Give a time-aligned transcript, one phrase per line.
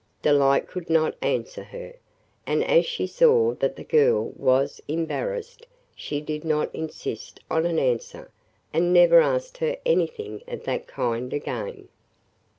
[0.23, 1.93] Delight could not answer her,
[2.47, 7.77] and as she saw that the girl was embarrassed she did not insist on an
[7.77, 8.31] answer
[8.73, 11.87] and never asked her anything of that kind again.